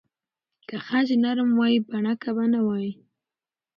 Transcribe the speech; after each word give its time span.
که 0.67 0.75
خج 0.85 1.07
نرم 1.23 1.49
وای، 1.59 1.75
بڼکه 1.89 2.29
به 2.35 2.45
نه 2.53 2.59
وای. 2.67 2.89